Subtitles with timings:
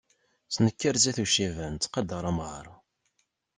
[0.47, 2.65] Ttnekkar zdat n uciban, ttqadaṛ amɣar.